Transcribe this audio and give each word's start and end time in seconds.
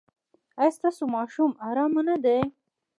ایا 0.59 0.71
ستاسو 0.77 1.03
ماښام 1.15 1.51
ارام 1.67 1.93
نه 2.09 2.15
دی؟ 2.23 2.39